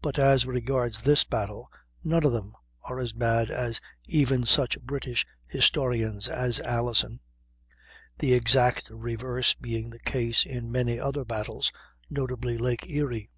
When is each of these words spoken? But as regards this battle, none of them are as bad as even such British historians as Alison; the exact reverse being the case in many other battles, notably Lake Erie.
But 0.00 0.18
as 0.18 0.46
regards 0.46 1.02
this 1.02 1.22
battle, 1.24 1.70
none 2.02 2.24
of 2.24 2.32
them 2.32 2.54
are 2.84 2.98
as 2.98 3.12
bad 3.12 3.50
as 3.50 3.78
even 4.06 4.44
such 4.46 4.80
British 4.80 5.26
historians 5.50 6.28
as 6.28 6.60
Alison; 6.60 7.20
the 8.20 8.32
exact 8.32 8.88
reverse 8.88 9.52
being 9.52 9.90
the 9.90 9.98
case 10.00 10.46
in 10.46 10.72
many 10.72 10.98
other 10.98 11.26
battles, 11.26 11.70
notably 12.08 12.56
Lake 12.56 12.88
Erie. 12.88 13.28